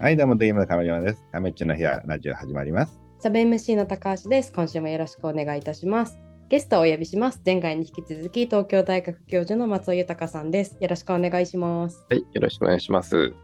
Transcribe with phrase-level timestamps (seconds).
[0.00, 1.24] はい、どうも、DM の亀山です。
[1.32, 3.00] 亀っちの部屋、ラジオ始まります。
[3.18, 4.52] サブ MC の高橋です。
[4.52, 6.20] 今週もよろしくお願いいたします。
[6.48, 7.42] ゲストをお呼びします。
[7.44, 10.76] 前回に引き続き東京大学教授の松尾豊さんです。
[10.78, 12.06] よろしくお願いします。
[12.08, 13.34] はい、よろしくお願いします。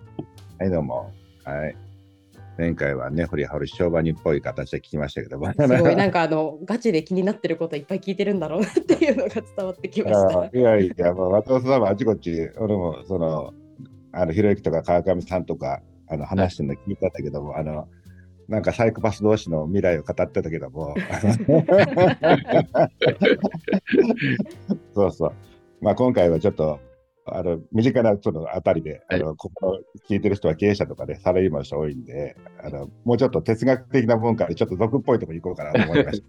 [0.60, 1.10] はい、どうも。
[1.42, 1.76] はい。
[2.56, 5.52] 前回はね、堀堀商売にっぽい形で聞きましたけども。
[5.52, 10.38] すごいなんかあのガチで気になってることいっぱい聞いてるんだろうなっていうのが伝わってきました。
[10.38, 13.52] あ いやいや、もう松尾さんもあちこち、俺もその、
[14.12, 15.82] あの、ひろゆきとか川上さんとか、
[16.14, 17.88] あの、話してるの聞いたんだけども、あの、
[18.48, 20.94] なんかサイコパス同士の未来を語ってたけども、
[24.94, 25.32] そうそう。
[25.80, 26.80] まあ今回はちょっと、
[27.26, 36.22] あの身近なそのあたりで、はいあのここ聞いてる人は経営者とかで、サラリーマンの人多いんであの、もうちょっと哲学的な文化で、ちょっと俗っぽいところ行こうかなと思いまし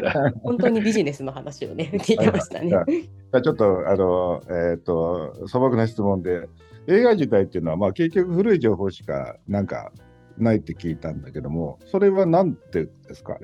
[0.00, 0.30] た。
[0.42, 2.70] 本当にビジネスの話をね聞いてましたね。
[2.70, 4.42] ちょっと、あの、
[4.72, 6.48] えっ、と、素朴な質問で、
[6.86, 9.92] 映画自体っていうのは、まあ、結局古い情報しかなんか
[10.38, 13.38] ないって聞いたんだけども、それは何てですか？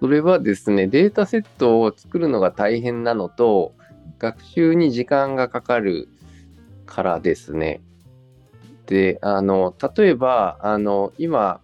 [0.00, 3.74] それはですね、データセットを作るのが大変なのと、
[4.18, 6.08] 学習に時間がかかる
[6.84, 7.80] からですね。
[8.86, 11.60] で、あの、例えば、あの、今、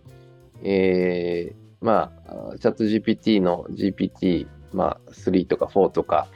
[0.63, 6.27] えーまあ、チャット GPT の GPT、まあ、3とか4とか、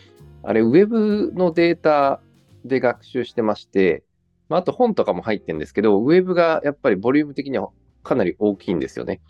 [0.43, 2.21] あれ、ウェブのデータ
[2.67, 4.05] で学習してまして、
[4.49, 7.71] まあ、あと本とかも入ってるんですけど、ウェブがやっぱりボリューム的には
[8.03, 9.21] かなり大きいんですよね。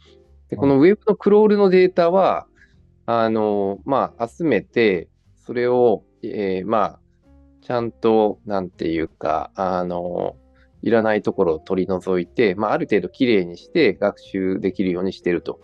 [0.48, 2.46] で、このウェブのクロールのデータは、
[3.06, 7.00] あの、まあ、集めて、それを、えーまあ、
[7.62, 10.36] ちゃんと、なんていうか、あの、
[10.82, 15.60] いらないところを取り除いて、まあ、ある程度きれいにして学習できるようにしていると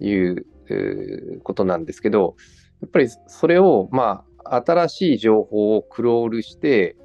[0.00, 2.36] いうえーことなんですけど、
[2.80, 6.96] やっぱりそれを、まあ、新しい情報をクロールして、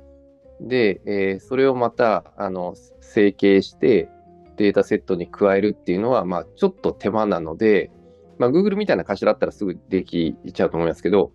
[0.62, 4.10] で、えーそれをまた、あの、整形して、
[4.58, 7.92] データセットに加えるっていうのは、まあ、ちょっと手間なので、
[8.38, 11.32] まあ、Google みたいな会社だったらすぐできちゃうと思いますけど、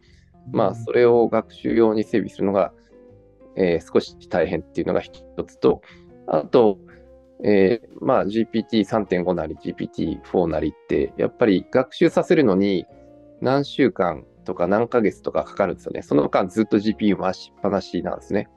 [0.52, 2.72] まあ、それを学習用に整備するのが、
[3.56, 5.82] えー少し大変っていうのが一つと、
[6.26, 6.78] あと、
[7.42, 12.86] えーまあ、GPT3.5 なり GPT4 なりって、やっぱり学習させるのに
[13.40, 16.02] 何週間とか何ヶ月とかかかるんですよね。
[16.02, 18.48] その間ずっと GPU 回しっぱなしなんですね。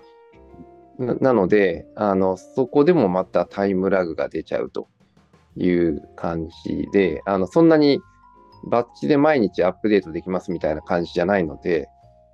[1.00, 4.88] なのであの、そこでもまたタイムラグが出ちゃうと
[5.56, 8.00] いう感じで、あのそんなに
[8.66, 11.90] バッチで毎日アップデートできますみたいな感じじゃないので、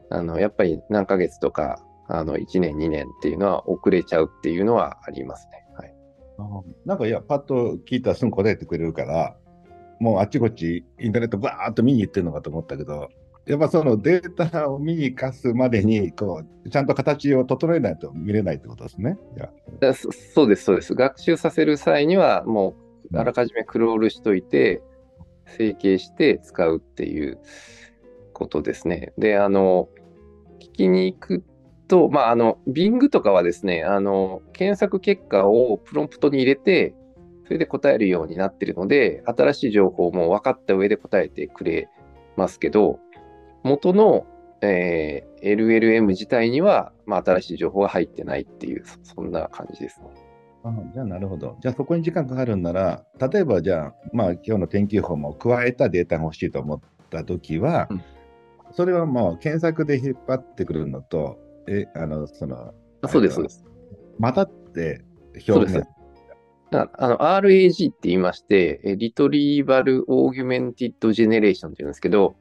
[0.09, 5.66] あのやっぱり何ヶ月とかあの1年、2年っていうのは遅れちゃうっていうのはありますね。
[5.75, 5.93] はい、
[6.85, 9.35] なんかいや、パッと聞いたらすぐ答えてくれるから、
[9.99, 13.09] もうあっちこっちインターネットバーっと見に行ってるのかと思ったけど、
[13.49, 19.17] やっぱそのデータを見に行かすまでにこう、ちゃんと形を整えないと見れないってことですね。
[19.95, 20.93] そそうです、そうです。
[20.93, 22.75] 学習させる際には、も
[23.11, 24.83] うあらかじめクロールしといて、
[25.57, 27.39] 整形して使うっていう
[28.33, 29.13] ことですね。
[29.17, 29.89] で、あの、
[30.59, 31.43] 聞きに行く
[31.87, 36.93] と、まあ、あの、Bing とかはですね、あの、検索結果をプロンプトに入れて、
[37.45, 41.89] それで答えるようになってるので、新しい情報も分かった上で答えてくれ
[42.37, 42.99] ますけど、
[43.64, 44.25] 元の、
[44.62, 50.08] えー LLM 自体には、まあ、新しい情報が入ってないっていう、そそんな感じですね。
[50.66, 51.56] あじゃあなるほど。
[51.62, 58.03] じゃあそこに時間かかるんなら、例えばじゃあ、まあ今日の天気予報も加えたデータが欲しいと思ったときは、うん
[58.72, 62.72] それはもう検索で引っ張ってくるのと、え、あの、その、
[63.02, 63.66] あそうです、そうです。
[64.20, 65.03] またって
[65.47, 65.88] 表現。
[66.70, 72.36] だあの RAG って言いまして、え Retrieval Augmented Generation って言うんですけど、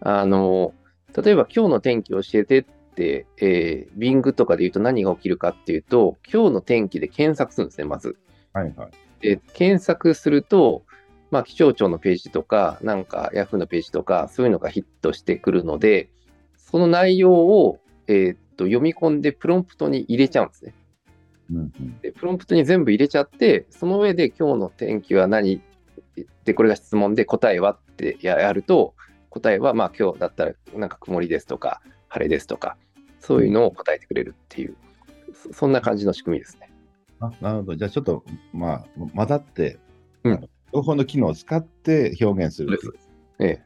[0.00, 0.74] あの、
[1.16, 8.16] 例えば今日の天気を教えてって、えー、Bing とかで言うと何が起きるかっていうと、今日の天気で検索するんですね、まず。
[8.52, 8.90] はいはい。
[9.20, 10.84] で、検索すると、
[11.30, 16.10] まあ、気象庁のページとか、なんか Yahoo のページとか、そういうのがヒットしてくるので、
[16.56, 20.74] その内容を、えーっと読み込んでプロンプトに入れちゃうんですね。
[21.50, 25.60] うんうんで、プロンプトに全部入れちゃって、その上で今日の天気は何？
[26.44, 27.72] で、これが質問で答えは？
[27.72, 28.93] ってややると、
[29.34, 32.76] 答えはまあ今日だったらなんか曇りですとか、晴れですとか、
[33.18, 34.76] そういうのを答えてくれるっていう、
[35.34, 36.70] そそんな感じの仕組みですね。
[37.18, 37.74] あなるほど。
[37.74, 39.78] じゃあちょっと、まあ、混ざって、
[40.22, 42.80] うん両方の機能を使って表現する。
[43.38, 43.62] ええ。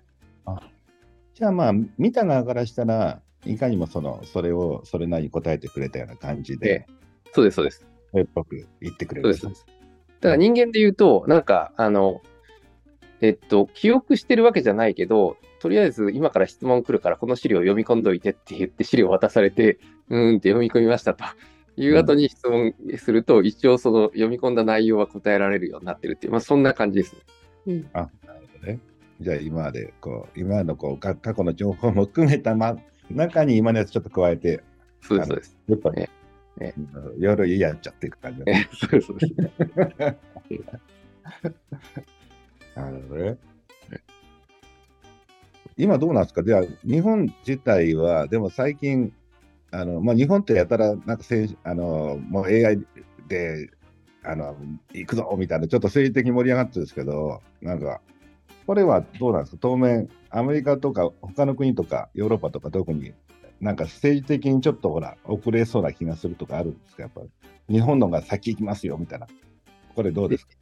[1.32, 6.86] じゃあまあ、見た側からしたら、いかにもその、それをそれなりに答えてくれたような感じで、
[7.32, 7.86] そうです、そうです。
[8.10, 9.34] それっぽく言ってくれる。
[9.34, 9.66] そうです
[10.20, 12.20] だから人間で言うと、なんか、あの、
[13.20, 19.78] えっと、記憶してるわけじゃないけど、とりあえず今から質問来るからこの資料を読み込んどいてって言って資料を渡されて、
[20.08, 21.24] うーんって読み込みましたと。
[21.76, 27.20] いう後に質問すると、一応その読み込んだ内容は答えられるようになってるっていう、まあそんな感じですね。
[27.66, 27.90] うん。
[27.92, 28.80] あ、なるほどね。
[29.20, 32.76] じゃあ今までこう、今のこうか過去の情報も含めた、ま、
[33.10, 34.64] 中に今のやつちょっと加えて、
[35.00, 35.56] そうです、そうです。
[35.68, 36.08] やっぱね
[36.58, 36.74] ね
[37.16, 38.68] いろいろやっちゃっていく感じだね。
[38.74, 39.12] そうです。
[42.82, 43.38] なるほどね。
[45.76, 46.42] 今どうなんですか？
[46.42, 49.12] じゃあ、日本自体は、でも最近、
[49.70, 52.80] あのまあ、日本ってやたら、なんかせんあのもう AI
[53.28, 53.70] で
[54.24, 54.56] あの
[54.92, 58.00] 行くぞみたいな、ちょっと政治的に盛り上がってるんですけど、なんか、
[58.66, 59.58] これはどうなんですか？
[59.60, 63.12] 当面、アメリカとか他の国とかヨーロッパとか特に、
[63.60, 67.02] なんか政治的にちょっとほら、遅れそうな気がするとかあるんですか？
[67.04, 67.28] やっぱり。
[67.72, 69.28] 日本のが先行きますよみたいな。
[69.94, 70.54] これどうですか？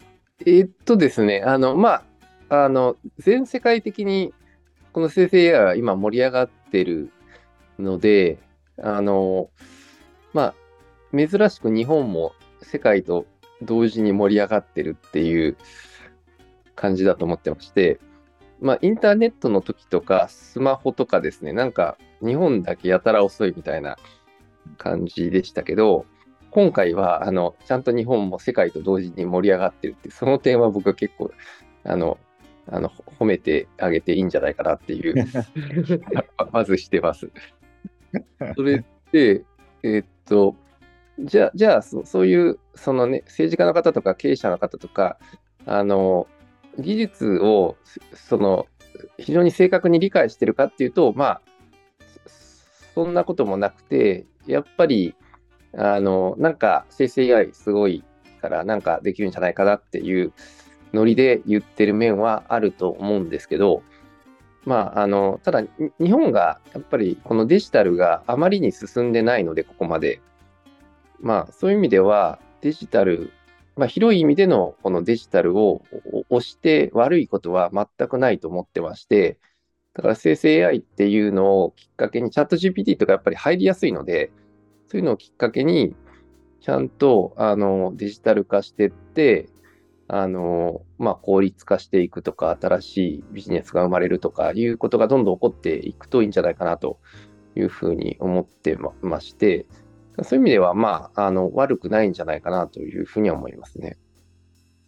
[0.44, 2.02] えっとですね、あの、ま
[2.50, 4.34] あ、あの、全世界的に
[4.92, 7.10] この生成 AI は今盛り上がってる
[7.78, 8.38] ので、
[8.82, 9.48] あの、
[10.34, 10.54] まあ、
[11.16, 13.26] 珍しく日本も世界と
[13.62, 15.56] 同時に盛り上がってるっていう
[16.74, 17.98] 感じだと思ってまして、
[18.60, 23.96] まあ、インターネットの時とかスマホとかですね、なんか日本だけやたら遅いみたいな
[24.76, 26.04] 感じでしたけど、
[26.50, 31.30] 今回は、あの、ちゃんと日本も世界と同時に盛り上がってるって、その点は僕は結構、
[31.84, 32.18] あの、
[32.68, 35.14] あの、褒めてあげていいんじゃないかなっていう、
[36.38, 37.30] ままずしてます。
[38.56, 39.44] それで、
[39.82, 40.56] えーっと、
[41.20, 45.18] じゃあ、じゃあそ、そういう、そのね、政治家の方とか経営者の方とか、
[45.64, 46.26] あの、
[46.78, 47.76] 技術を、
[48.14, 48.66] その、
[49.18, 51.42] 非常に正確に理解してるかっていうと、まあ、
[52.26, 55.14] そそんなこともなくて、やっぱり、
[55.76, 58.04] あの、なんか生成 AI すごい
[58.40, 60.32] からなんかできるんじゃないかなっていう
[60.92, 63.82] ノリで言ってる面はあると思うんですけど、
[64.64, 65.62] まあ、あの、ただ、
[66.00, 70.20] 日本がやっぱりこのデジタルがあまりに進んでないので、ここまで。
[71.20, 73.32] まあ、そういう意味ではデジタル、
[73.76, 75.82] まあ、広い意味でのこのデジタルを
[76.28, 79.38] 押して悪いことは全くないと思ってまして、
[79.94, 84.30] だから生成 AI っていうのをきっかけにチャット GPT とかやっぱり入りやすいので、
[84.88, 85.94] そういうのをきっかけに、
[86.60, 89.48] ちゃんとあのデジタル化していって、
[90.08, 96.98] あのまあ、効率化していくとか、新しいビジネスが生まれるとかいうことがどんどん起こっていくといいんじゃないかなと
[97.56, 99.66] いうふうに思ってままして、
[100.22, 103.98] そういう意味では、まあ、あの悪くないんじゃないかなというふうには思いますね。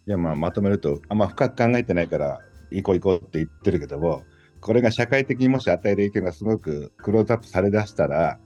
[0.07, 2.39] いやまあまとめると、あんま深く考えてないから、
[2.71, 4.23] 行こう行こうって言ってるけども、
[4.61, 8.39] これが社会的にもし与える影響がすごくクローズアップされだしたら、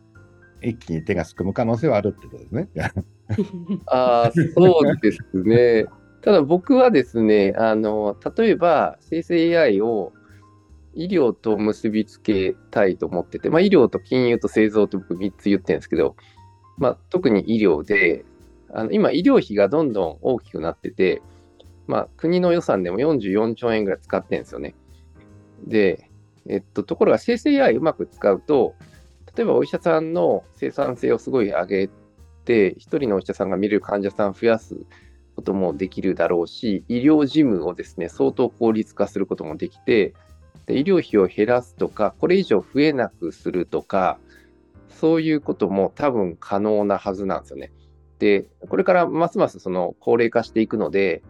[0.63, 2.69] 一気に手がすくむ可能性はあるってことですね。
[3.87, 5.85] ああ、そうですね。
[6.21, 10.13] ただ僕はですね、あの、例えば生成 AI を
[10.93, 16.15] 医療と結びつけたいと思ってて、まあ、医療と金融と製造って僕3つ言ってるんですけど、
[16.77, 18.25] まあ、特に医療で、
[18.71, 21.21] あの今医療費がどんどん大きくなってて、
[21.87, 24.75] まあ、国の予算でも44兆円ぐらい使ってるんですよね。
[25.65, 26.09] で、
[26.47, 28.75] えっと、ところが生成 AI うまく使うと、
[29.35, 31.89] 例えばお医者さんの生産性をすごい上げ
[32.45, 34.77] て、一人のお医者さんが見る患者さんを増やす
[35.35, 40.13] こともできるだろうし、医療事務をですね、相当効率化することもできて、
[40.65, 44.19] で医療費を減らすとか、これ以上増えなくするとか、
[44.89, 47.71] そういうことも多分可能なはずなんですよね。
[48.19, 51.23] で、これからますますその高齢化していくので、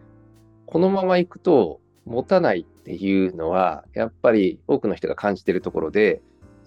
[0.66, 6.22] このままいくと持たないっていうのは、やっぱり多くの人が感じているところで、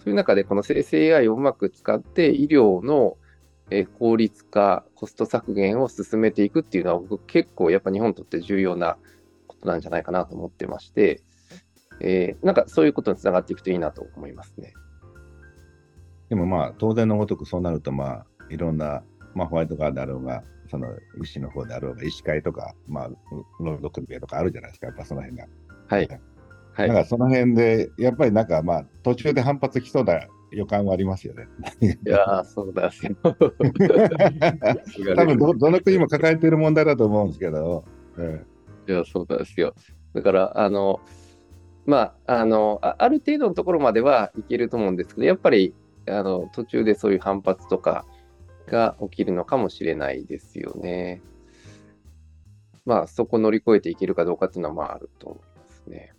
[0.07, 3.17] そういう中でこの生成 AI をうまく使って医療の
[3.71, 8.99] えー効率化、コスト削減を進めていくっていうのは僕結構やっぱ日本にとって重要な
[9.49, 11.25] ことなんじゃないかなと思ってまして、
[12.01, 14.75] えーなんかそういうことにつながっていくといいなと思いますね。
[16.29, 19.03] でもまあ、当然のごとくそうなると、まあ、いろんな、
[19.35, 20.87] まあ、ホワイトカーであろうが、その
[21.21, 23.11] 医師の方であろうが、医師会とか、まあ、
[23.59, 25.47] 労働組合とかあるじゃないですか、やっぱその辺が。
[25.89, 26.09] はい。
[26.77, 26.89] はい。
[26.89, 31.49] だからその辺で、やっぱりなんかまあ、途中で反発きそうな予感はありますよね。
[31.81, 33.17] いやー、そうなんですよ。
[35.17, 37.83] 多分ど、どの国も抱えている問題だと思うんですけど、
[38.19, 38.45] え
[38.87, 39.75] いや、そうなんですよ。
[40.13, 41.01] だから、あの、
[41.87, 45.75] まあ、あの、あある程度のところまではいけると思うんですけど、やっぱり、
[46.07, 48.05] あの、途中でそういう反発とか
[48.67, 51.23] が起きるのかもしれないですよね。
[52.85, 56.16] まあ、そこ乗り越えていけるかどうかっていうのは、まあ、あると思いますね。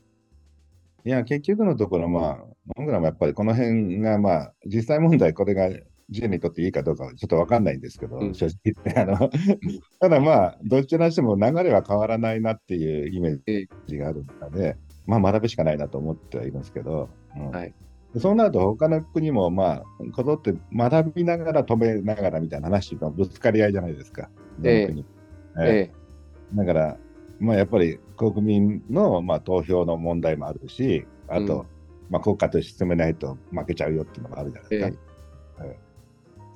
[1.08, 2.38] いや、結局のところ、まあ、
[2.76, 5.70] 僕らもやっぱりこの辺が、まあ、実際問題、これが
[6.10, 8.34] 自由にとっていいかどうかはちょっと分かんないんですけど、うん。
[8.34, 9.00] 正直言って。
[9.00, 9.30] あの
[10.02, 17.52] ただまあ、どちらにしても流れは変わらないなっていうイメージがあるので、まあ、学ぶしかないなと思ってはいますけど、うん。
[17.52, 17.74] はい。
[18.18, 19.84] そうなると他の国もまあ
[20.14, 24.30] こぞって学びながら止めながらみたいな話のぶつかり合いじゃないですか。
[24.62, 24.88] ええ。
[24.88, 25.06] どの国
[25.62, 25.92] ええ。
[26.54, 26.98] だから、
[27.40, 31.66] まあ、やっぱり国民の、まあ、投票の問題もあるし、あと、うん
[32.10, 35.66] まあ、国家として進めないと負けちゃうよっていうのもあるじゃないですか。
[35.66, 35.80] え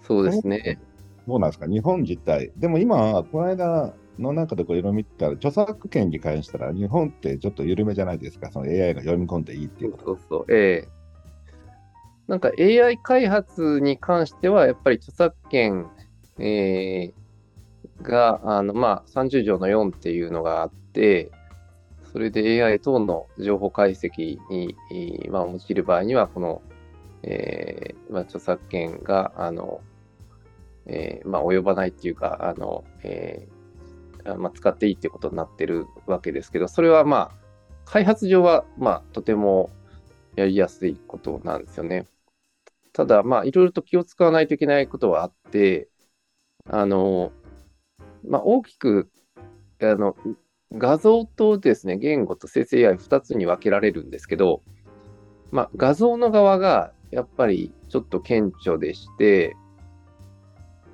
[0.02, 0.80] そうですね。
[1.28, 2.52] どうなんですか、日本自体。
[2.58, 10.06] でも今、この間の中でこういろいろ見てたら、著作権に関したら、日本ってちょっと緩めじゃないですか、その AI が読み込んでいいってそいううこと。
[10.06, 10.46] そうそう。
[10.50, 11.02] ええ
[12.28, 15.88] なんか AI 開発に関しては、やっぱり著作権、
[16.40, 17.21] えー
[18.02, 21.32] が、あの、まあ、30条の4っていうのがあって、
[22.12, 24.76] それで AI 等の情報解析に、
[25.30, 26.62] まあ、用いる場合には、この、
[27.24, 29.82] えーまあ、著作権が、あの、
[30.86, 37.36] えーまあ、及ばないっていうか、あの、えーまあ、使っていいっていうことになってるわけですけど、それはまあ、
[37.86, 39.70] 開発上は、まあ、とても
[40.36, 42.08] やりやすいことなんですよね。
[42.94, 45.90] ただ、まあ、いろいろと気を使わないといけないことはあって、
[46.66, 47.32] あの、
[48.26, 49.10] まあ、大きく、
[49.82, 50.16] あの、
[50.74, 54.62] 画像とですね、言語と生成 AI2 つに分けられるんですけど、
[55.52, 59.56] まあ、画像の側がやっぱりちょっと顕著でして、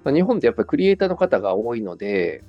[0.03, 2.43] まあ、日本ってやっぱりクリエイターの方が多いので、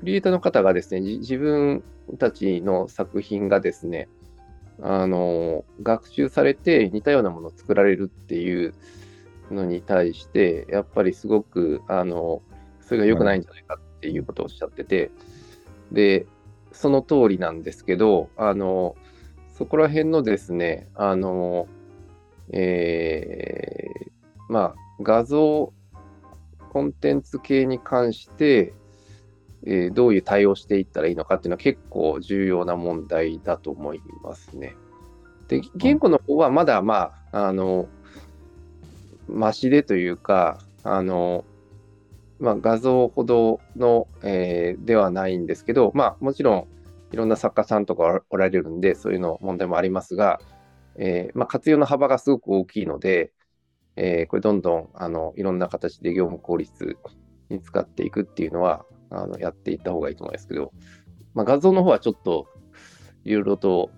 [0.00, 1.82] クリエイターの方がですね、自分
[2.18, 4.08] たちの作品がですね、
[4.82, 8.74] あの、学習されて似たようなものを作られるっていう
[9.50, 12.42] のに対して、やっぱりすごく、あの、
[12.80, 15.10] それが良くないんじゃないかっていうことをおっしゃってて、
[15.90, 16.26] で、
[16.72, 18.96] その通りなんですけど、あの、
[19.56, 21.68] そこら辺のですね、あの、
[22.52, 25.72] えーまあ、画像
[26.70, 28.74] コンテンツ系に関して、
[29.66, 34.76] えーどういう対応していったらいいのかっていうのは結構重要な問題だと思いますね。
[35.48, 37.88] で、言語の方はまだまあ、あの、
[39.26, 41.46] マシでというか、あの、
[42.44, 46.66] まあ、画像ほどの、えーではないんですけど、まあ、もちろん
[47.10, 50.40] いろんな作家さんとかおられるんで、そういうの問題もありますが、
[50.96, 53.32] えーまあ、活用の幅がすごく大きいので、
[53.96, 56.98] えーこれどんどんあのいろんな形で業務効率
[57.48, 60.72] に使っていくっていうのはあのやっていった方がいいと思いますけど、
[61.32, 62.46] まあ、画像の方はちょっと
[63.24, 63.90] いろいろと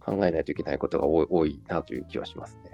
[0.00, 2.72] 考えないといけないことが多いなという気はしますね。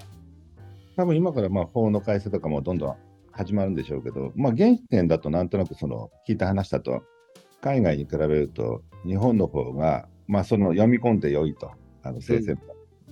[0.96, 2.96] 多分今からまあ法の改正とかもどんどん
[3.32, 7.02] 始まるんでしょうけど、まあ、現時点だとなんとなくその聞いた話だと、
[7.60, 11.70] 海外に比べると、日本の方が、まあ、その読み込んでよいと、
[12.02, 12.56] あの生成っ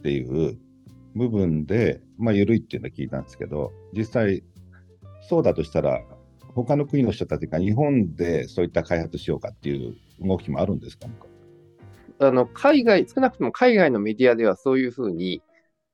[0.03, 0.59] ていう
[1.15, 4.43] 部分で、まあ、緩いっていうのを聞いたんですけど、実際、
[5.29, 6.03] そうだとしたら、
[6.55, 11.07] 他の国の人たちが日本でそういった開発しようかっていう動きもあるんですか？
[12.21, 15.43] あの海外、少なくとも海外のメディアではそういうふうに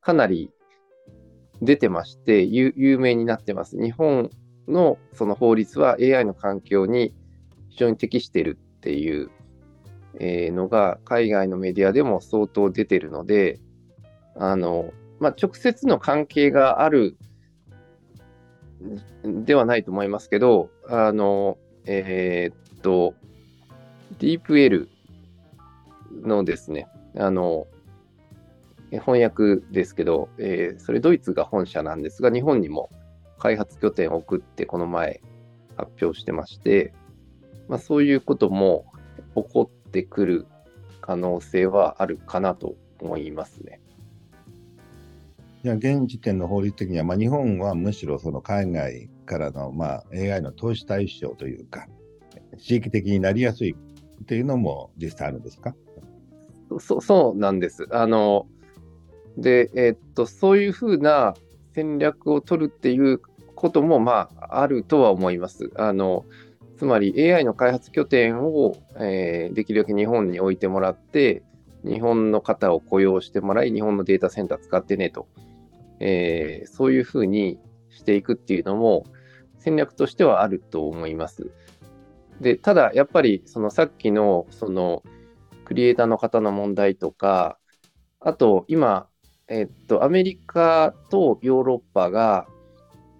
[0.00, 0.50] かなり
[1.62, 3.80] 出てまして、有名になってます。
[3.80, 4.30] 日本
[4.68, 7.14] のその法律は AI の環境に
[7.68, 9.30] 非常に適してるっていう
[10.52, 13.60] のが海外のメディアでも相当出てるので、
[14.36, 17.16] あの、まあ、直接の関係がある
[19.24, 23.14] ではないと思いますけど、あの、えーっと、
[24.18, 24.88] DeepL
[26.22, 27.66] のですね、あの、
[29.00, 32.90] 翻訳ですけど、えーそれドイツが本社なんですが、日本にも
[33.38, 35.20] 開発拠点を送ってこの前
[35.76, 36.92] 発表してまして、
[37.68, 38.86] まあ、そういうことも
[39.34, 40.46] 起こってくる
[41.00, 43.80] 可能性はあるかなと思いますね。
[45.64, 51.86] いや、現時点の法律的には、まあ、日本はむしろその海外からの、まあ、AI の投資対象というか、
[52.58, 53.74] 地域的になりやすい
[54.22, 55.74] っていうのも実際あるんですか？
[56.78, 57.86] そそうなんです。
[57.90, 58.46] あの、
[59.36, 61.34] で、えっと、そういうふうな
[61.74, 63.20] 戦略を取るっていう
[63.54, 65.70] ことも、まあ、あるとは思います。
[65.76, 66.24] あの、
[66.76, 71.42] つまり AI の開発拠点を、えーできるだけ日本に置いてもらって、
[71.84, 75.28] 日本の方を雇用してもらい、日本のデータセンター使ってねと、
[76.00, 77.58] えーそういうふうに
[77.90, 79.04] していくっていうのも
[79.58, 81.50] 戦略としてはあると思います。
[82.40, 85.02] で、ただ、やっぱり、そのさっきの、その、
[85.64, 87.58] クリエイターの方の問題とか、
[88.20, 89.08] あと、今、
[89.48, 92.46] えっと、アメリカとヨーロッパが、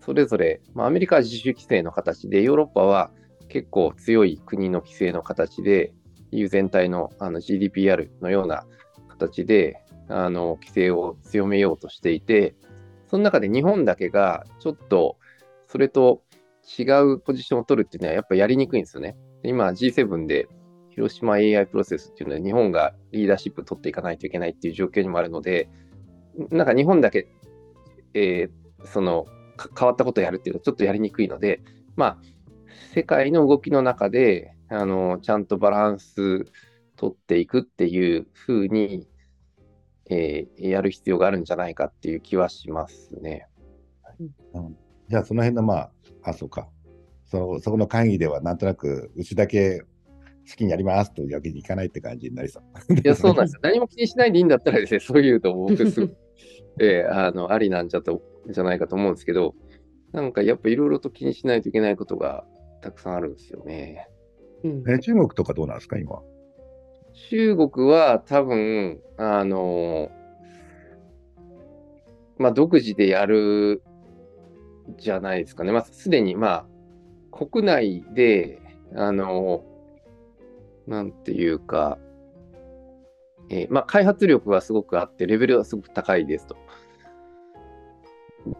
[0.01, 3.11] それぞれ、まあ、アメリカは自主規制の形で、ヨーロッパは
[3.49, 5.93] 結構強い国の規制の形で、
[6.31, 8.67] EU 全体のあの GDPR のような
[9.09, 12.55] 形で、あの、規制を強めようとしていて、
[13.07, 15.19] その中で日本だけが、ちょっと、
[15.69, 16.23] それと
[16.79, 19.17] 違うポジションを取るっていうのは、やっぱやりにくいんですよね。
[19.43, 20.49] 今、G7 で、
[20.91, 25.69] 広島 AI プロセスっていうのは日本がリーダーシップ取っていかないといけないっていう状況にもあるので、
[26.51, 27.29] なんか日本だけ
[28.15, 29.27] えーその
[29.57, 31.63] か変わったことをやるっていうのはちょっとやりにくいので、
[31.97, 32.19] まあ、
[32.95, 36.47] 世界の動きの中で、あのちゃんとバランス
[36.97, 39.09] 取っていくっていうふうに、
[40.11, 43.49] えーやる必要があるんじゃないかっていう気はしますね。
[44.53, 44.77] うん
[45.09, 45.91] じゃあその辺のまあ、
[46.23, 46.69] あ、そうか。
[47.27, 49.83] そそこの会議ではなんとなく、うちだけ
[50.49, 52.95] 好きにやりますというわけにいかないって感じになりそう。
[52.95, 53.61] いや、そうなんですよ。
[53.63, 56.17] 何も気にしないでいいんだったらですね、そういうと僕すごい、
[56.81, 59.55] えーあの、ありなんじゃと、じゃないかと思うんですけど、
[60.13, 62.45] なんかやっぱいろいろと気にしないといけないことが
[62.83, 64.09] たくさんあるんですよね。
[64.63, 66.23] うんえ中国とかどうなんですか、今？
[67.31, 70.11] 中国は多分、あの
[72.39, 73.83] まあ、独自でやる
[74.99, 75.73] じゃないですかね。
[75.73, 76.67] まあ、すでに、ま
[77.33, 78.61] あ、国内で、
[78.97, 79.65] あの
[80.87, 81.99] なんていうか、
[83.51, 86.57] えーまあ、開発力がすごくあって、レベルはすごく高いですと。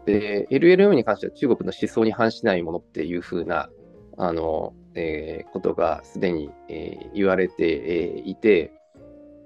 [0.05, 3.69] で、LLM に関しては中国の思想に反しないものっていうふうな、
[4.17, 8.71] あの、えーことがすでに、えー言われて、えいて、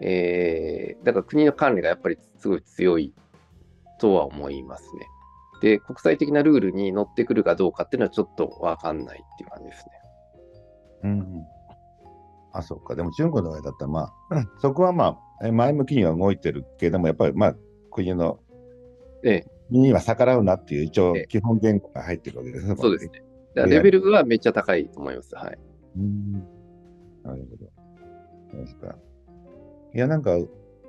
[0.01, 3.13] えだから国の管理がやっぱりすごい強い
[3.99, 5.07] とは思いますね。
[5.61, 9.91] で、国際的なルールに乗ってくるかどうかっていうのはちょっとわかんないっていう感じですね。
[11.03, 11.45] うん。
[12.51, 12.95] あ、そうか。
[12.95, 17.55] でも中国の場合だったら、まあ、 そこはまあ、え前向きには動いてるけれども、やっぱりまあ、
[17.91, 18.39] 国の
[19.23, 22.75] ええ、には逆らうなっていう一応ええ基本言語が入ってるわけですね。
[22.77, 23.23] そうですね。
[23.55, 25.35] レベルはめっちゃ高いと思います。
[25.35, 25.57] はい。
[25.97, 26.33] うん
[27.23, 27.71] なるほど。
[28.51, 28.95] そうですか。
[29.93, 30.37] いや、なんか、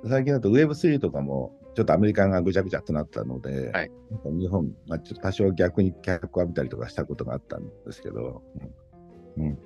[0.07, 3.91] 最近だと Web3 とかも、ちょっとアメリカがぐちゃぐちゃってなったので、はい
[4.25, 8.41] 日本、まあ、ちょっと多少逆に脚光浴びたりとかしたことがあったんですけど、
[9.37, 9.43] うん。
[9.43, 9.59] うん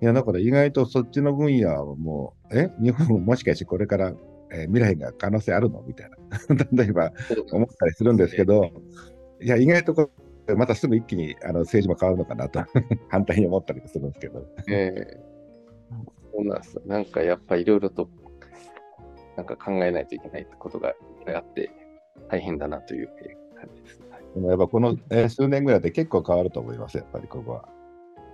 [0.00, 4.12] いや、だから意外とそっちの分野はもう、え日本もしかしてこれから、
[4.52, 5.82] えー未来が可能性あるの？
[5.86, 6.16] みたいな、
[6.72, 7.12] 例えば
[7.52, 8.70] 思ったりするんですけど、
[9.40, 10.10] いや、意外とこ
[10.48, 12.60] うまたすぐ一気にあの政治も変わるのかなと、
[13.08, 14.46] 反対に思ったりもするんですけど。
[14.68, 15.20] ええ
[16.32, 16.82] そうなんですよ。
[16.84, 18.08] なんかやっぱいろいろと、
[19.36, 20.94] なんか考えないといけないことが
[21.26, 21.70] あって、
[22.28, 23.08] 大変だなという
[23.54, 24.00] 感じです。
[24.10, 27.68] はいでもやっぱこの、えー数年ぐらいで結構変わると思います、やっぱりここは。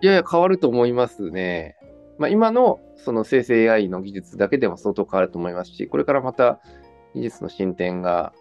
[0.02, 1.76] いやいや、変わると思いますね。
[2.18, 6.60] まあ、今のその生成 AI の技術だけでも相当変わると思いますし、これからまた
[7.14, 8.32] 技術の進展が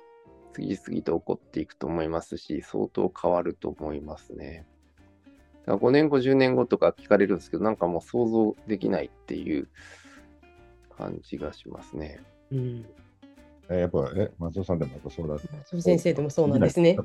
[0.54, 4.65] 次々と起こっていくと思いますし、相当変わると思いますね。
[5.65, 9.69] だから5年後、10年後とか聞かれるんですけど、なんかもう想像できないっていう
[10.97, 12.21] 感じがしますね。
[12.52, 12.86] うん
[13.69, 15.36] えーやっぱ、え、松尾さんでもやっぱそうだ。
[15.36, 16.97] い松尾先生でもそうなんですね。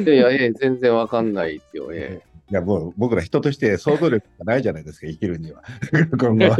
[0.00, 1.90] いやいや、ええ全然わかんないですよ。
[1.92, 2.22] え
[2.54, 5.62] や、もう僕ら人として想像力がないじゃないですか、 生きるには。
[6.18, 6.56] 今後は。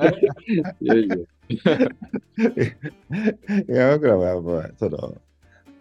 [0.00, 0.12] え
[0.80, 1.16] いやいや。
[3.68, 5.16] いや、僕らはもう、その、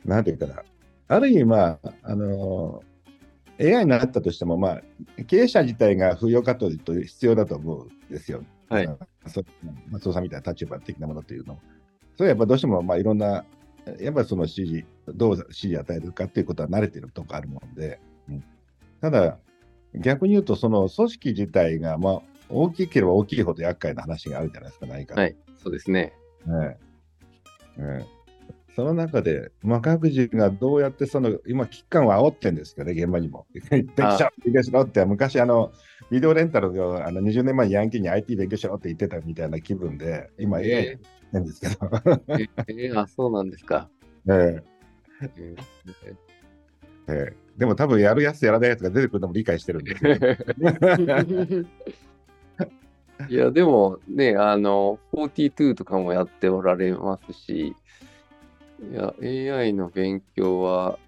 [0.03, 0.63] なんていうかな。
[1.07, 2.83] ある意味、まあ、あの
[3.59, 4.81] AI になったとしても、まあ、
[5.27, 8.43] 経営者自体が不要かというと必要だと思うんですよ。
[8.67, 9.45] はいまあそう
[9.89, 11.61] 松尾さんみたいな立場的なものというのも。
[12.17, 13.45] それはやっぱどうしても、まあ、いろんな、
[13.99, 18.14] やっぱりその指示、どう指示与えるかっていうことは慣れてるとこあるもんで、うん
[19.05, 19.37] ただ、
[19.93, 25.13] 逆に言うと、その組織自体が、まあ、大きければ大きいほど厄介な話があるじゃないですか、何か。
[25.13, 26.13] はい、そうですね。
[26.47, 26.77] ね
[27.77, 28.15] えええ
[28.75, 33.45] その中で、まあ、各自がどうやってその、今、危機感を煽ってるんですけどね、現場にも。
[33.71, 35.71] 勉強しろ、勉強しろって、昔、あの、
[36.11, 40.99] ビデオレンタルのあの20年前にヤンキーに IT 勉強しろって言ってたみたいな気分で、今、AI え
[41.31, 41.77] なんですけど。
[42.37, 43.89] えええあ、そうなんですか。
[44.27, 44.61] え
[45.21, 45.55] ええ
[46.07, 46.15] え
[47.07, 49.95] ええでも多分やるやつやらないやつが出てくるのも理解してるんで。
[53.29, 57.73] いや、でもね、あの、42とかもやっておられますし、
[58.81, 60.99] いや、AI の勉強は、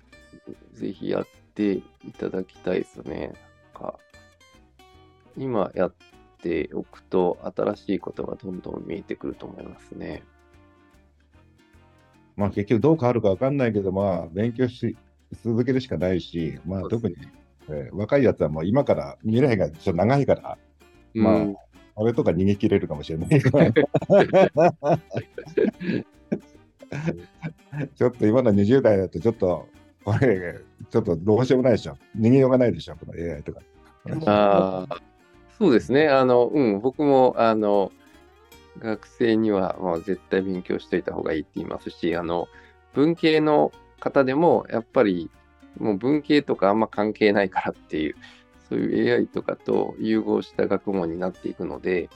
[0.71, 1.83] ぜひやってい
[2.17, 3.33] ただきたいですよね。
[3.73, 3.99] なんか
[5.35, 5.93] 今やっ
[6.41, 10.23] ておくと、新しいことがどんどん見えてくると思いますね。
[12.37, 14.95] まあ結局どう変わるか分かんないけど、まあ勉強し
[15.43, 17.15] 続けるしかないし、まあ特に、
[17.69, 20.57] えー若いやつはもう今から未来がちょっと長いから、
[21.13, 21.55] まあうん
[21.99, 23.41] 俺とか逃げ切れるかもしれない。
[27.95, 29.67] ちょっと今の20代だとちょっと、
[30.05, 30.59] これ、
[30.91, 31.97] ちょっとどうしようもないでしょ。
[32.15, 33.61] 逃げようがないでしょ、この AI とか。
[34.27, 34.97] ああ、
[35.57, 36.07] そうですね。
[36.07, 37.91] あの、うん、僕も、あの、
[38.79, 42.47] 学生には、まあ、絶対勉強しといた方がいいって言いますし、あの、
[42.93, 45.29] 文系の方でも、やっぱり、
[45.79, 48.15] もう文系とかあんま関係ないからっていう、
[48.69, 52.09] そういう AI とかと融合した学問になっていくので、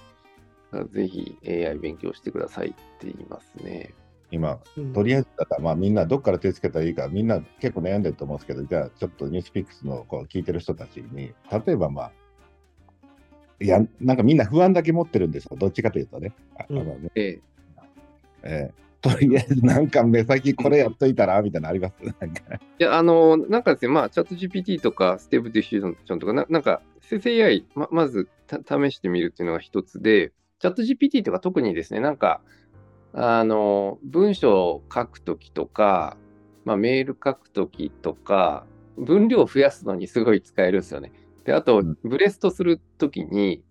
[0.91, 3.93] ぜひ AI 勉強してくださいって言いますね。
[4.31, 4.93] 今、うん。
[4.93, 12.11] とりあえずだから、まあ、みんなどっから手つけたらいいか、みんな結構悩んでると思うんですけど、じゃあ、ちょっとニュースピックスのこう聞いてる人たちに、例えばまあ、
[13.59, 16.33] いや、なんかみんな不安だけ持ってるんですよ、どっちかというとね。
[16.57, 17.11] ああのね。
[17.15, 17.41] ええ。
[18.43, 21.95] えーとりあえず、なんか目先これやっといたらみたいなのあります？
[22.19, 22.55] なんか。
[22.55, 32.41] いや、あの、なんかですね、まあ、チャット GPT とか、ステーブディフュージョンとか、ななんか、生成 AI、ままずた試してみるっていうのが一つで、チャット GPT とか特にですね、なんか、
[33.13, 36.15] あの、文章を書くときとか、
[36.63, 38.65] まあ、メール書くときとか、
[38.97, 41.11] 分量を増やすのにすごい使えるんですよね。
[41.43, 43.63] で、あとうん、ブレストするときに、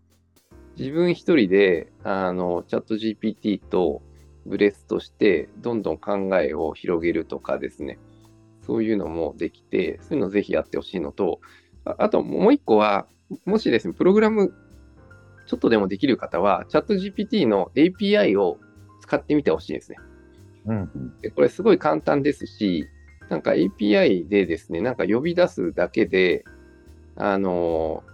[0.77, 4.03] 自分一人で、あの、チャット GPT と
[4.47, 7.99] ブレストして、どんどん考えを広げるとかですね。
[8.67, 11.41] そういうのもできて、そういうのをぜひやってほしいのと、
[11.85, 13.07] ああともう一個は、
[13.45, 14.53] もしですね、プログラム
[15.51, 18.59] ちょっとでもできる方は、チャット GPT の API を
[19.01, 19.99] 使ってみてほしいですね。
[20.67, 22.87] うんでこれすごい簡単ですし、
[23.29, 26.45] なんか API でですね、なんか呼び出すだけで、
[27.17, 28.05] あの、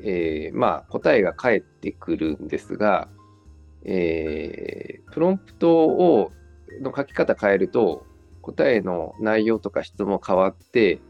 [0.00, 3.08] えーまあ答えが返ってくるんですが、
[3.84, 6.32] えープロンプトを
[6.80, 8.06] の書き方変えると、
[8.40, 11.00] 答えの内容とか質問変わって、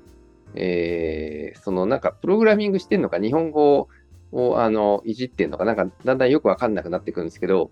[0.55, 3.89] えーそのなんかプログラミングしてんのか、日本語
[4.33, 7.71] をあのいじってんのか、なんかだんだんよくわかんなくなってくるんですけど、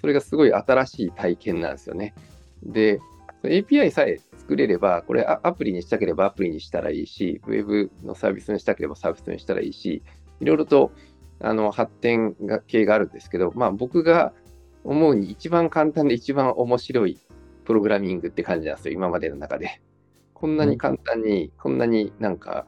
[0.00, 2.14] それがすごい新しい体験なんですよね。
[2.62, 3.00] で、
[3.44, 10.02] API さえ作れれば、これアプリにしたければアプリにしたらいいし、ウェブのサービスにしたければサービスにしたらいいし、
[10.40, 10.92] いろいろと
[11.42, 14.32] あの発展が系があるんですけど、まあ僕が
[14.84, 17.18] 思うに一番簡単で一番面白い
[17.64, 19.80] プログラミングって感じなんですよ、今までの中で。
[20.34, 22.66] こんなに簡単に、こんなになんか、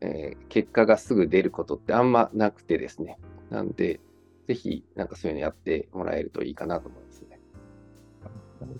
[0.00, 3.18] えー結果がすぐ出ることってあんまなくてですね。
[3.50, 4.00] なんで、
[4.46, 7.40] ぜひなんかそういうのやってもらえるといいかなと思いますね。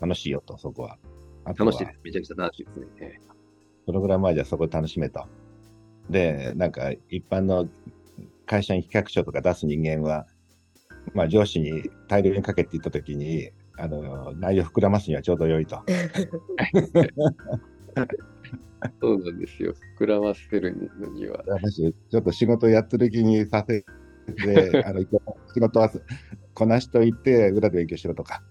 [0.00, 0.98] 楽しいよと、そこは。
[1.44, 2.00] は楽しいです。
[2.02, 2.86] めちゃくちゃ楽しいですね。
[3.00, 3.28] ええ
[3.86, 5.24] プログラマーじゃそこ楽しめと。
[6.10, 7.66] で、なんか一般の
[8.48, 10.26] 会社に企画書とか出す人間は、
[11.14, 15.80] まあ上司に大量にかけていったときに、あの、内容膨らますにはちょうど良いと。
[19.00, 19.74] そうなんですよ。
[20.00, 21.44] 膨らませるのには。
[21.46, 23.86] 私、ちょっと仕事やってる気にさせて、
[24.84, 25.06] あの、仕
[25.60, 25.90] 事は
[26.54, 28.42] こなしといて、裏で勉強しろとか、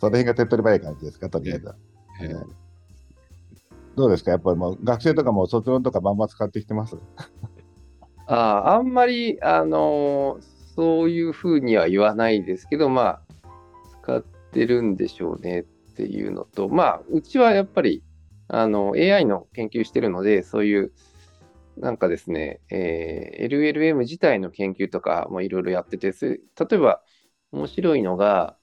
[0.00, 1.68] そ の辺が手っ取り早い感じですか、とりあえず。
[2.22, 2.63] ええ
[3.96, 4.30] どうですか？
[4.32, 6.96] やっぱりもう学生とかも卒論とかバンバン使ってきてます？
[8.26, 13.22] ああんまり、あのーそういうふうには言わないですけど、まあ、
[14.02, 15.62] 使ってるんでしょうねっ
[15.94, 18.02] ていうのと、まあ、うちはやっぱり、
[18.48, 20.92] あの、AI の研究してるので、そういう、
[21.76, 26.38] なんかですね、えー LLM 自体の研究とかもいろいろやってて、例
[26.72, 27.02] えば、
[27.52, 28.56] 面白いのが、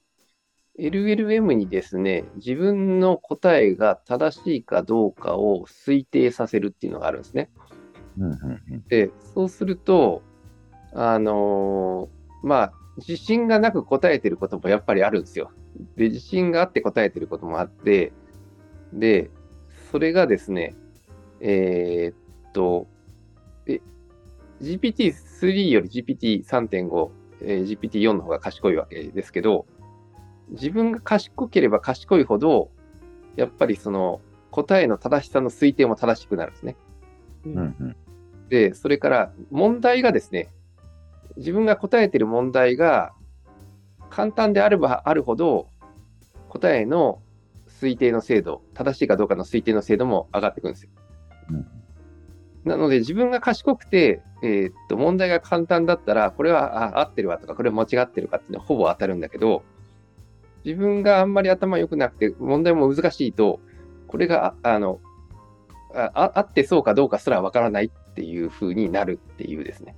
[0.78, 7.50] LLM にですね、自分の答えが正しいかどうかを推定させるっていうのがあるんですね。
[8.18, 10.22] うんうんうんで、そうすると、
[10.94, 15.50] あのーまあ、自信がなく答えてることもやっぱりあるんですよ。
[15.96, 18.12] で、自信があって答えてることもあって、
[18.92, 19.30] で、
[19.90, 20.74] それがですね、
[21.40, 22.86] えーっと、
[23.66, 23.80] え、
[24.60, 27.10] GPT-3 より GPT3.5、
[27.42, 29.66] えー GPT4 の方が賢いわけですけど、
[30.52, 32.70] 自分が賢ければ賢いほど、
[33.36, 36.76] やっぱりその答えの正しさの推定も正しくなるんですね。
[37.46, 37.96] うんうん
[38.48, 40.50] で、それから問題がですね、
[41.38, 43.14] 自分が答えてる問題が
[44.10, 45.68] 簡単であればあるほど、
[46.50, 47.22] 答えの
[47.66, 50.90] 推定の精度、正しいかどうかの推定の精度も上がってくるんですよ。
[51.50, 51.66] うん
[52.64, 59.64] なので、自分が賢くて、えーっと、問題が簡単だったら、これはあ合ってるわとか、これは間違ってるかっていうのはほぼ当たるんだけど、
[60.64, 63.60] 自分があんまり頭良くなくて、問題も難しいと、
[64.06, 65.00] これが、ああの、
[65.94, 69.96] ああ合ってそうかどうかすらわからないっていう風になるっていうですね。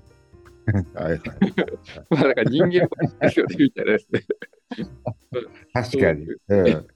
[0.95, 1.21] はいはい、
[2.09, 2.89] まあ、だから人間も
[3.21, 4.21] ですよね、みたいなですね。
[5.73, 6.27] 確かに。
[6.49, 6.87] うん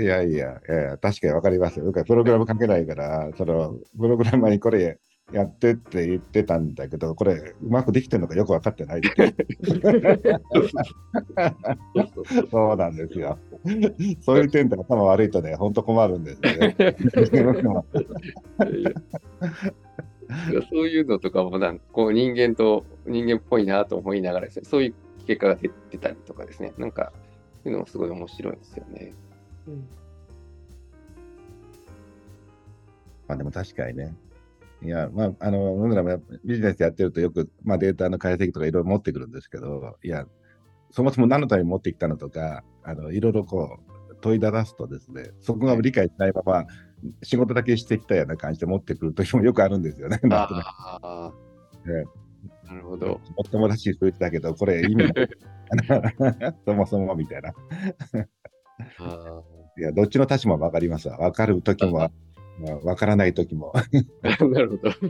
[0.00, 1.84] いやいや、いや確かにわかりますよ。
[1.86, 5.00] 僕はプログラム書けないから、そのプログラマーにこれ
[5.32, 9.34] やってって言ってたんだけど、これうまくできてるのかよく分かってないって。
[12.50, 13.38] そうなんですよ。
[14.20, 16.76] そういう点で頭悪いとね、本当困るんですよね。
[20.70, 24.94] そういうのとかもなんかこう人間と人間っぽいなと思いながらですね、そういう
[25.26, 27.12] 結果が出てたりとかですね、なんか
[27.62, 29.12] そういうのもすごい面白いですよね。
[29.66, 29.86] うん
[33.26, 34.14] まあでも確かにね。
[34.82, 40.26] いや、まあ、あの、僕らもビジネスやってるとよく、まあデータの解析とかいろいろ持ってくるんですけど、いや、
[40.90, 43.78] そもそも何のために持ってきたのとか、あのいろいろこ
[44.10, 46.66] う問いただすとですね、そこが理解しないまま、
[47.22, 50.18] 仕事だけしてきたような感じで持ってくる時もよくあるんですよね。
[50.22, 50.54] なんと
[52.64, 53.06] なるほど。
[53.06, 55.12] もっともらしい数値だけど、これ意味ない。
[56.66, 57.52] そもそもみたいな。
[59.00, 59.42] あ
[59.78, 61.16] いや、どっちの立場も分かりますわ。
[61.18, 62.10] 分かる時も、
[62.60, 63.72] まあ、分からない時も。
[64.22, 64.90] ー なるほど。
[64.92, 65.00] ち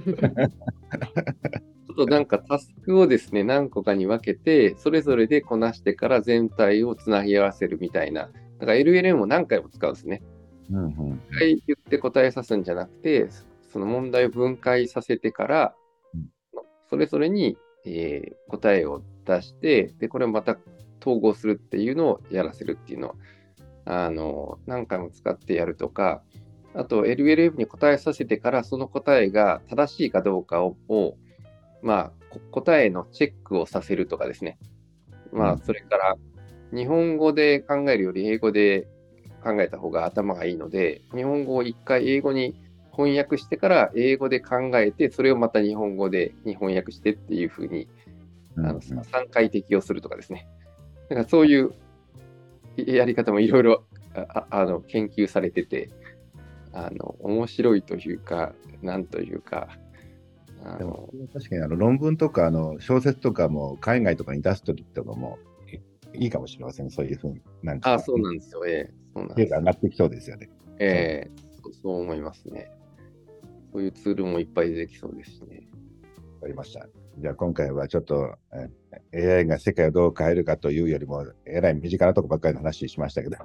[1.90, 8.30] ょっとなんかタスクをですね、何個かに分けて、それぞれでこなしてから全体をつなぎ合わせるみたいな。
[8.58, 10.22] だから LLM を何回も使うんですね。
[10.70, 13.28] うんうん一回言って答えさすんじゃなくて、
[13.72, 15.74] その問題を分解させてから
[16.14, 16.28] うん、
[16.88, 20.58] それぞれに、えー答えを出して、で、これをまた
[21.00, 23.14] 統合するっていうのをやらせるっていうのを、
[23.84, 26.22] あの、何回も使ってやるとか、
[26.78, 31.16] あと LLM に答えさせてから、その答えが正しいかどうかを、を
[31.82, 34.58] まあ、こ答えのチェックをさせるとかですね。
[35.32, 36.16] まあ、うんそれから、
[36.72, 38.86] 日本語で考えるより英語で
[39.42, 42.54] 考えた方が頭がいいので、日本語を一回英語に
[42.92, 47.88] 翻訳してから英語で考えて、それをまた日本語でに翻訳してっていうふうに、
[48.54, 50.46] うんあの3回適用するとかですね。
[51.08, 51.74] だからそういう
[52.76, 55.90] やり方もいろいろああの研究されてて、
[56.72, 59.68] あの面白いというか、なんというか、
[60.64, 65.38] あでもの確かにあの論文とかあの小説とかも海外とかに出すときとかも
[66.14, 67.40] いいいかもしれません、そういうふうに。
[67.62, 68.66] なんか、あそうなんですよ。
[68.66, 70.50] ええそうなん手ですが上がってきそうですよね。
[70.78, 71.30] ええ
[71.62, 72.70] そうそう思いますね。
[73.72, 75.68] そういうツールもいっぱい出てきそうですしね。
[76.36, 76.88] わかりました。
[77.20, 78.36] じゃあ今回はちょっと
[79.12, 83.36] え AI が世界をどう変えるかというよりも、えらい身近なとこばっかりの話しましたけど。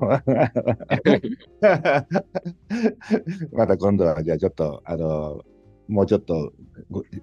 [3.51, 5.41] また今度は、じゃあちょっと、あの、
[5.87, 6.53] もうちょっと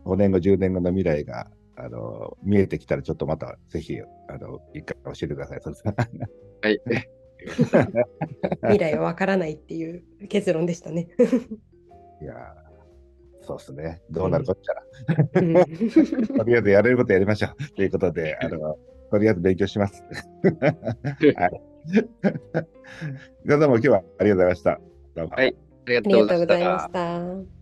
[0.05, 4.05] 5年後、10年後の未来が、あの、見えてきたら、ちょっとまたぜひ、あ
[4.39, 5.61] の、一回教えてください。
[5.61, 6.81] はい。
[8.63, 11.09] 未来はわからないっていう結論でしたね。
[12.21, 12.60] いやー
[13.51, 14.03] そうですね。
[14.11, 14.83] どうなるこっちゃら。
[15.41, 15.55] うん
[16.39, 17.75] とりあえずやれることやりましょう。
[17.75, 18.79] ということで、 あの、
[19.11, 20.05] とりあえず勉強します。
[21.37, 21.63] はい。
[23.47, 24.81] じゃあどうも今日はありがとうございました。
[25.17, 26.93] どうもはいありがとうございまし。
[26.93, 27.60] た。